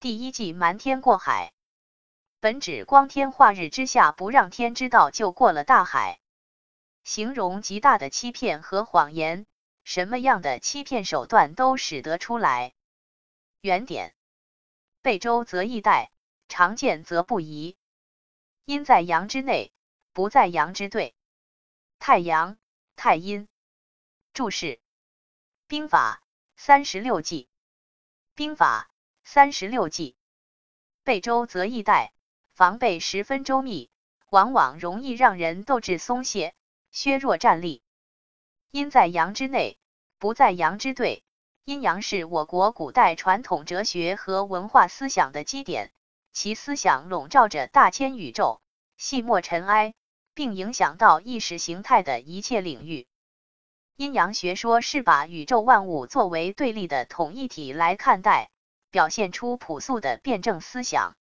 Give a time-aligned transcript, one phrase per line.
[0.00, 1.52] 第一季瞒天过海，
[2.38, 6.20] 本指光天化日之下不让天知道就过了大海，
[7.04, 9.46] 形容极大的欺骗和谎言。
[9.84, 12.72] 什么样的欺骗手段都使得出来。
[13.60, 14.14] 原点：
[15.02, 16.08] 背周则易殆，
[16.48, 17.76] 常见则不宜。
[18.64, 19.70] 阴在阳之内，
[20.14, 21.14] 不在阳之对。
[21.98, 22.56] 太阳、
[22.96, 23.48] 太阴。
[24.32, 24.80] 注释：
[25.66, 26.22] 兵法
[26.56, 27.50] 三十六计。
[28.34, 28.90] 兵法
[29.22, 30.16] 三十六计。
[31.02, 32.10] 备周则易殆，
[32.52, 33.90] 防备十分周密，
[34.28, 36.54] 往往容易让人斗志松懈，
[36.90, 37.82] 削弱战力。
[38.70, 39.78] 阴在阳之内，
[40.18, 41.24] 不在阳之对。
[41.64, 45.92] 阴阳是我国古代传统哲学和文化思想的基点，
[46.32, 48.60] 其思想笼罩着大千宇宙、
[48.96, 49.94] 细末尘埃，
[50.34, 53.06] 并影响到意识形态的一切领域。
[53.96, 58.50] 阴阳学说是把宇宙万物作为对立的统一体来看待，
[58.90, 61.16] 表现出朴素的辩证思想。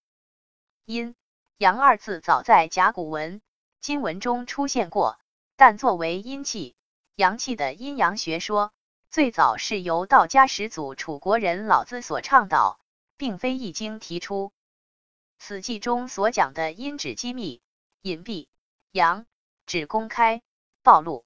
[0.86, 1.16] 阴
[1.58, 3.42] 阳二字早在甲骨文、
[3.80, 5.20] 金文中出现过，
[5.56, 6.76] 但作为阴气。
[7.16, 8.72] 阳气的阴阳学说
[9.10, 12.80] 最早是由道家始祖楚国人老子所倡导，
[13.18, 14.54] 并非《易经》提出。
[15.38, 17.62] 此记中所讲的阴指机密、
[18.02, 18.48] 隐蔽，
[18.92, 19.26] 阳
[19.66, 20.42] 指公开、
[20.82, 21.26] 暴露。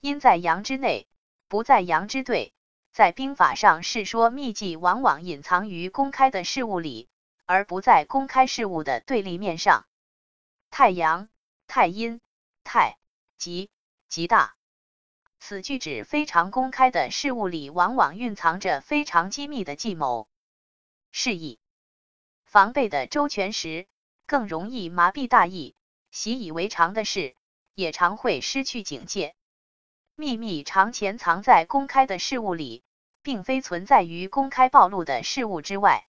[0.00, 1.06] 阴在阳之内，
[1.46, 2.52] 不在阳之对。
[2.96, 7.10] 在兵法上是说秘技往往隐藏于公开的事物里，
[7.44, 9.86] 而不在公开事物的对立面上。
[10.70, 11.28] 太阳、
[11.66, 12.22] 太阴、
[12.64, 12.96] 太
[13.36, 13.68] 极、
[14.08, 14.56] 极大。
[15.38, 20.26] 此句指非常公开的事物里，往往蕴藏着非常机密的计谋。
[21.12, 21.58] 示意
[22.46, 23.86] 防备的周全时，
[24.24, 25.74] 更容易麻痹大意；
[26.10, 27.36] 习以为常的事，
[27.74, 29.34] 也常会失去警戒。
[30.18, 32.82] 秘密常潜藏在公开的事物里，
[33.20, 36.08] 并非存在于公开暴露的事物之外。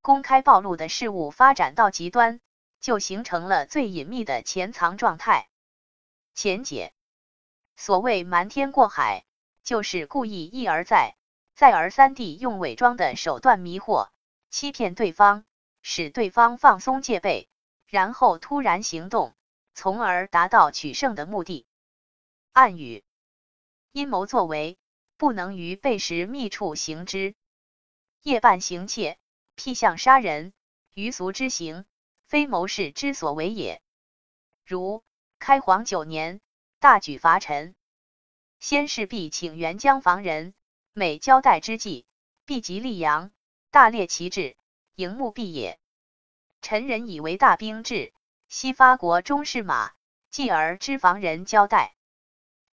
[0.00, 2.40] 公开暴露的事物发展到极端，
[2.80, 5.48] 就形成了最隐秘的潜藏状态。
[6.34, 6.92] 前解。
[7.74, 9.24] 所谓瞒天过海，
[9.64, 11.16] 就是故意一而再、
[11.56, 14.08] 再而三地用伪装的手段迷惑、
[14.50, 15.44] 欺骗对方，
[15.82, 17.48] 使对方放松戒备，
[17.88, 19.34] 然后突然行动，
[19.74, 21.66] 从而达到取胜的目的。
[22.52, 23.04] 暗语：
[23.96, 24.76] 阴谋作为，
[25.16, 27.34] 不能于背时密处行之；
[28.20, 29.16] 夜半行窃，
[29.54, 30.52] 辟向杀人，
[30.92, 31.86] 于俗之行，
[32.26, 33.80] 非谋士之所为也。
[34.66, 35.02] 如
[35.38, 36.42] 开皇九年。
[36.78, 37.74] 大举伐陈，
[38.60, 40.52] 先是必请援疆防人，
[40.92, 42.04] 每交代之际，
[42.44, 43.32] 必及溧阳，
[43.70, 44.58] 大列旗帜，
[44.94, 45.80] 迎目必也。
[46.60, 48.12] 陈人以为大兵至，
[48.46, 49.94] 西发国中士马，
[50.30, 51.96] 继而知防人交代，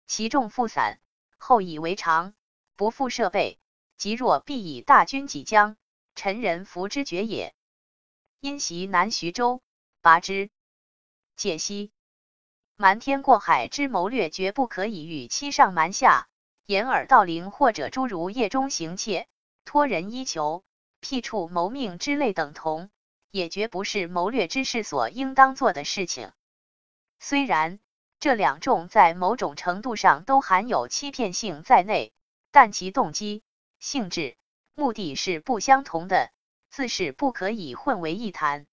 [0.05, 0.99] 其众复散，
[1.45, 2.33] 后以为常，
[2.77, 3.59] 不复设备。
[3.97, 5.75] 即若必以大军几将，
[6.15, 7.53] 臣人服之决也。
[8.39, 9.61] 因袭南徐州，
[10.01, 10.49] 拔之，
[11.35, 11.91] 解析。
[12.77, 16.29] 瞒天过海之谋略，绝不可以与欺上瞒下、
[16.65, 19.27] 掩耳盗铃，或者诸如夜中行窃、
[19.65, 20.63] 托人衣求、
[21.01, 22.89] 辟处谋命之类等同，
[23.31, 26.31] 也绝不是谋略之士所应当做的事情。
[27.19, 27.79] 虽然
[28.23, 32.13] 这两种在某种程度上都含有欺骗性在内，
[32.53, 33.43] 但其动机、
[33.81, 34.37] 性质、
[34.75, 36.31] 目的是不相同的，
[36.69, 38.65] 自是不可以混为一谈。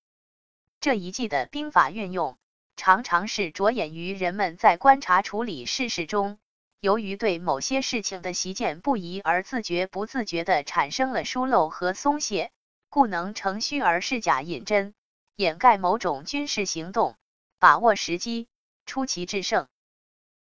[0.79, 2.39] 这一季的兵法运用。
[2.77, 6.39] 常常是着眼于人们在观察处理事实中，
[6.79, 12.53] 由于对某些事情的习见不移而自觉不自觉地产生了疏漏和松懈，
[12.89, 14.95] 故能乘虚而是假引真，
[15.35, 17.17] 掩盖某种军事行动，
[17.59, 18.47] 把握时机，
[18.91, 19.69] 出奇制胜。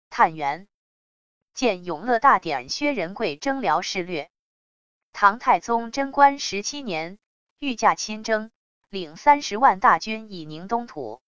[0.08, 0.68] 探源
[1.52, 4.30] 见《永乐大典》，薛仁贵征辽事略。
[5.12, 7.18] 唐太宗贞观十七年，
[7.58, 8.52] 御驾亲征，
[8.88, 11.20] 领三十万大军以宁东土。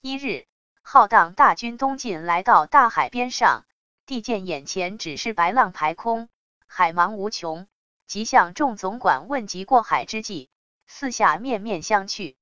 [0.00, 0.46] 一日，
[0.80, 3.66] 浩荡大军东进，来到大海边上，
[4.06, 6.28] 帝见眼前只是白浪排空，
[6.68, 7.66] 海茫无穷。
[8.06, 10.50] 即向众总管问及过海之计，
[10.86, 12.36] 四下面面相觑。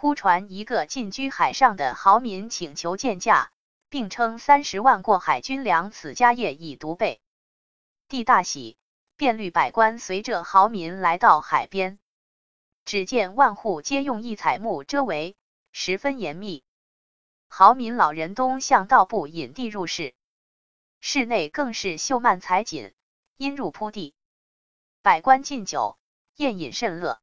[0.00, 3.50] 忽传一个进居海上的豪民请求见驾，
[3.88, 7.20] 并称三十万过海军粮，此家业已独备。
[8.06, 8.78] 帝大喜，
[9.16, 11.98] 便率百官随着豪民来到海边，
[12.84, 15.34] 只见万户皆用异彩木遮围。
[15.72, 16.62] 十分严密，
[17.48, 20.14] 豪民老人东向道部引地入室，
[21.00, 22.94] 室内更是绣幔彩锦，
[23.36, 24.14] 阴入铺地，
[25.02, 25.98] 百官进酒，
[26.36, 27.20] 宴饮甚乐。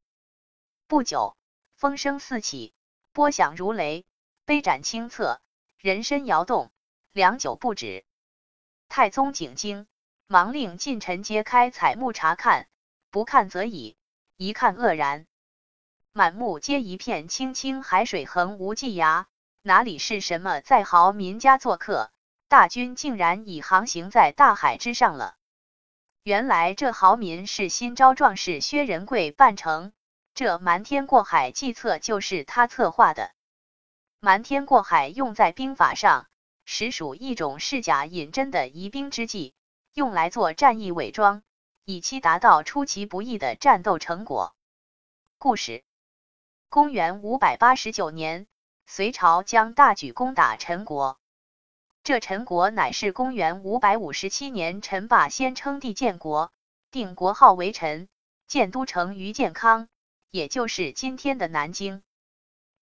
[0.88, 1.38] 不久，
[1.76, 2.74] 风声四起，
[3.12, 4.06] 波响如雷，
[4.46, 5.42] 杯盏清侧，
[5.78, 6.72] 人身摇动，
[7.12, 8.06] 良久不止。
[8.88, 9.86] 太宗景惊，
[10.26, 12.68] 忙令近臣揭开彩幕查看，
[13.12, 13.98] 不看则已，
[14.38, 15.28] 一看愕然，
[16.14, 19.26] 满目皆一片青青海水横无际涯，
[19.62, 22.10] 哪里是什么在豪民家做客？
[22.48, 25.36] 大军竟然已航行在大海之上了。
[26.24, 29.92] 原来这豪民是新招壮士薛仁贵扮成，
[30.36, 33.32] 这瞒天过海计策就是他策划的。
[34.20, 36.28] 瞒天过海用在兵法上，
[36.66, 39.54] 实属一种饰假引真的疑兵之计，
[39.94, 41.42] 用来做战役伪装，
[41.86, 44.54] 以期达到出其不意的战斗成果。
[45.38, 45.86] 故事：
[46.68, 48.46] 公元五百八十九年，
[48.86, 51.18] 隋朝将大举攻打陈国。
[52.04, 56.52] 这陈国乃是公元五百五十七年，陈霸先称帝建国，
[56.92, 58.10] 定国号为陈，
[58.48, 59.88] 建都城于建康，
[60.36, 62.04] 也就是今天的南京。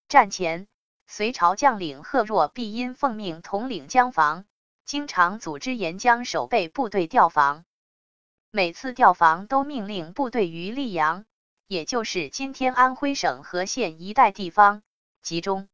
[0.08, 0.66] 战前，
[1.06, 4.44] 隋朝将领贺若弼因奉命统领江防，
[4.84, 7.64] 经常组织沿江守备部队调防。
[8.50, 11.26] 每次调防都命令部队于溧阳，
[11.68, 14.82] 也就是今天安徽省和县一带地方
[15.22, 15.68] 集中，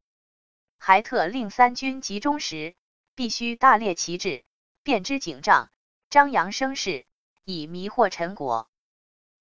[0.77, 2.77] 还特令三军集中时。
[3.15, 4.45] 必须大列旗帜，
[4.83, 5.71] 遍知警仗，
[6.11, 7.07] 张扬声势，
[7.45, 8.69] 以迷惑陈国。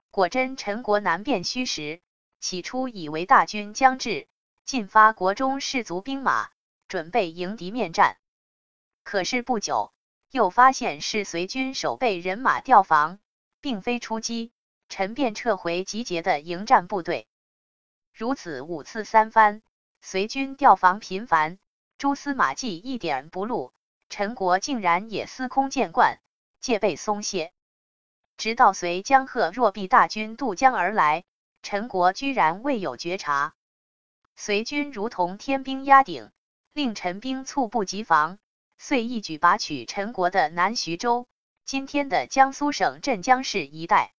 [0.09, 1.99] 果真，陈国难辨虚实。
[2.39, 4.27] 起初以为大军将至，
[4.65, 6.49] 进发国中士卒兵马，
[6.87, 8.17] 准备迎敌面战。
[9.03, 9.93] 可是不久，
[10.31, 13.19] 又发现是随军守备人马调防，
[13.61, 14.51] 并非出击。
[14.91, 17.27] 陈便撤回集结的迎战部队。
[18.11, 19.61] 如此五次三番，
[20.01, 21.59] 随军调防频繁。
[21.99, 23.71] 蛛丝马迹一点不露，
[24.09, 26.19] 陈国竟然也司空见惯，
[26.59, 27.53] 戒备松懈。
[28.35, 31.23] 直到随江贺若弼大军渡江而来，
[31.61, 33.53] 陈国居然未有觉察。
[34.35, 36.31] 隋军如同天兵压顶，
[36.73, 38.37] 令陈兵猝不及防，
[38.77, 41.27] 遂一举拔取陈国的南徐州
[41.65, 44.13] （今天的江苏省镇江市一带）。